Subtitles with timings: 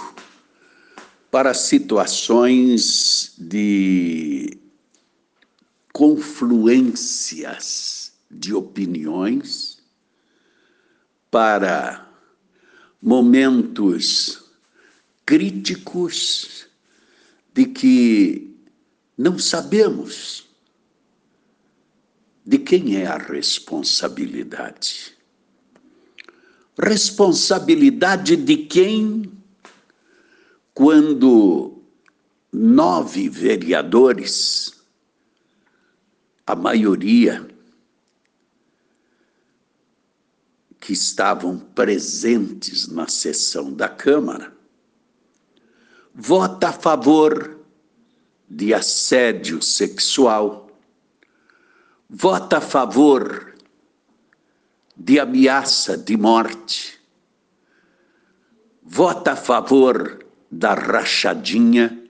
[1.31, 4.57] para situações de
[5.93, 9.77] confluências de opiniões,
[11.31, 12.10] para
[13.01, 14.43] momentos
[15.25, 16.67] críticos
[17.53, 18.55] de que
[19.17, 20.47] não sabemos
[22.45, 25.15] de quem é a responsabilidade.
[26.77, 29.31] Responsabilidade de quem,
[30.73, 31.81] quando
[32.51, 34.73] nove vereadores,
[36.45, 37.47] a maioria
[40.81, 44.51] que estavam presentes na sessão da Câmara,
[46.13, 47.59] vota a favor
[48.49, 50.71] de assédio sexual,
[52.09, 53.55] vota a favor
[54.97, 56.99] de ameaça de morte,
[58.81, 62.03] vota a favor da rachadinha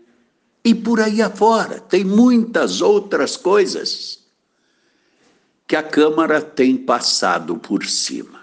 [0.64, 1.82] e por aí afora.
[1.82, 4.26] Tem muitas outras coisas
[5.68, 8.41] que a Câmara tem passado por cima.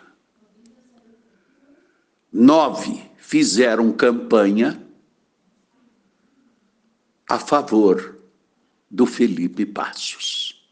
[2.32, 4.82] Nove fizeram campanha
[7.28, 8.18] a favor
[8.90, 10.68] do Felipe Passos.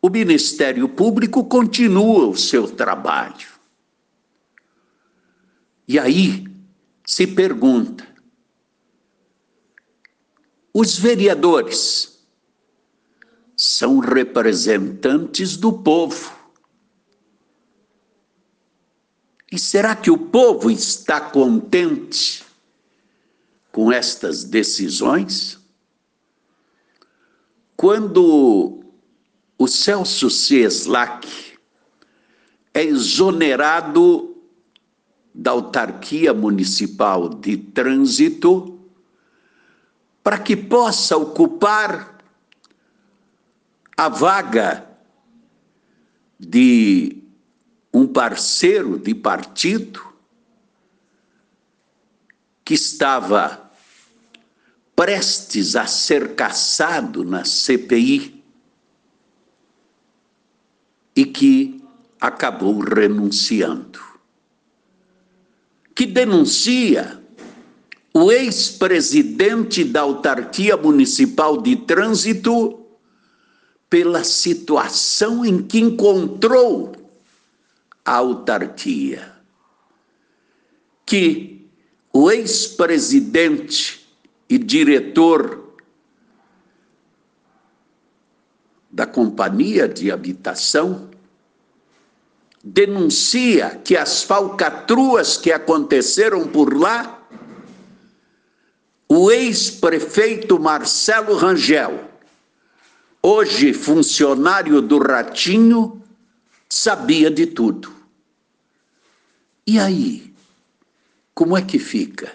[0.00, 3.48] O Ministério Público continua o seu trabalho.
[5.86, 6.46] E aí
[7.04, 8.06] se pergunta:
[10.72, 12.24] os vereadores
[13.56, 16.37] são representantes do povo
[19.50, 22.44] E será que o povo está contente
[23.72, 25.58] com estas decisões?
[27.76, 28.84] Quando
[29.56, 31.56] o Celso Cieslak
[32.74, 34.36] é exonerado
[35.34, 38.78] da autarquia municipal de trânsito
[40.22, 42.18] para que possa ocupar
[43.96, 44.86] a vaga
[46.38, 47.17] de
[47.98, 50.00] um parceiro de partido
[52.64, 53.72] que estava
[54.94, 58.44] prestes a ser caçado na CPI
[61.16, 61.82] e que
[62.20, 63.98] acabou renunciando.
[65.92, 67.20] Que denuncia
[68.14, 72.86] o ex-presidente da autarquia municipal de trânsito
[73.90, 76.97] pela situação em que encontrou
[78.16, 79.32] autarquia.
[81.04, 81.68] Que
[82.12, 84.08] o ex-presidente
[84.48, 85.74] e diretor
[88.90, 91.10] da Companhia de Habitação
[92.64, 97.22] denuncia que as falcatruas que aconteceram por lá,
[99.08, 102.10] o ex-prefeito Marcelo Rangel,
[103.22, 106.02] hoje funcionário do Ratinho,
[106.68, 107.97] sabia de tudo.
[109.68, 110.34] E aí?
[111.34, 112.34] Como é que fica?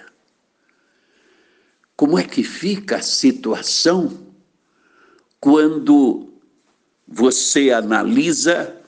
[1.95, 4.31] Como é que fica a situação
[5.39, 6.31] quando
[7.07, 8.79] você analisa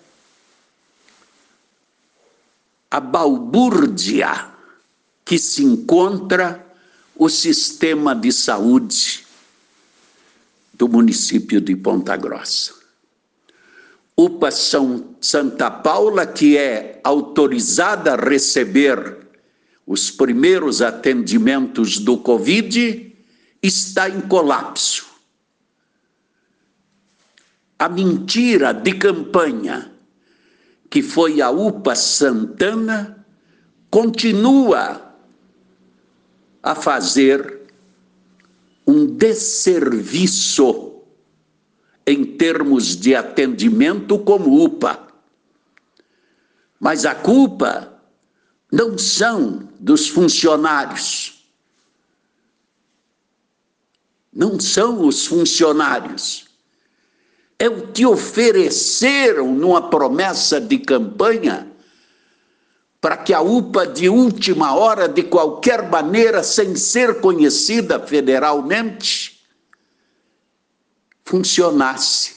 [2.92, 4.52] a balbúrdia
[5.26, 6.64] que se encontra
[7.16, 9.26] o sistema de saúde
[10.72, 12.85] do município de Ponta Grossa?
[14.18, 19.28] UPA São Santa Paula, que é autorizada a receber
[19.86, 23.14] os primeiros atendimentos do Covid,
[23.62, 25.06] está em colapso.
[27.78, 29.92] A mentira de campanha,
[30.90, 33.26] que foi a UPA Santana,
[33.92, 35.14] continua
[36.64, 37.62] a fazer
[38.88, 40.95] um desserviço
[42.06, 45.08] em termos de atendimento como UPA.
[46.80, 48.00] Mas a culpa
[48.72, 51.46] não são dos funcionários.
[54.32, 56.46] Não são os funcionários.
[57.58, 61.72] É o que ofereceram numa promessa de campanha
[63.00, 69.35] para que a UPA de última hora, de qualquer maneira, sem ser conhecida federalmente,
[71.26, 72.36] funcionasse,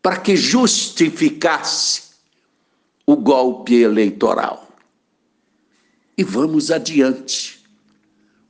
[0.00, 2.02] para que justificasse
[3.06, 4.62] o golpe eleitoral.
[6.16, 7.64] e vamos adiante,